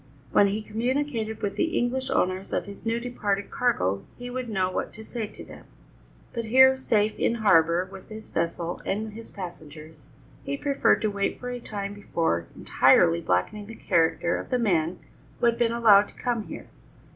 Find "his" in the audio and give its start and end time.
2.65-2.83, 8.09-8.27, 9.13-9.29